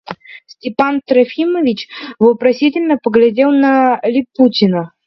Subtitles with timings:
[0.47, 4.93] Степан Трофимович вопросительно поглядел на Липутина.